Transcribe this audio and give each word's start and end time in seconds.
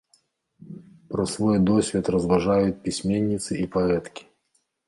Пра 1.11 1.25
свой 1.33 1.57
досвед 1.69 2.05
разважаюць 2.15 2.81
пісьменніцы 2.89 3.51
і 3.67 3.71
паэткі. 3.77 4.23